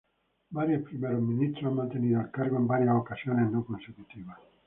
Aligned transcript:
Varios 0.49 0.81
primeros 0.81 1.21
ministros 1.21 1.65
han 1.65 1.75
mantenido 1.75 2.21
el 2.21 2.31
cargo 2.31 2.57
en 2.57 2.65
varias 2.65 2.95
ocasiones 2.95 3.51
no 3.51 3.63
consecutivas. 3.63 4.39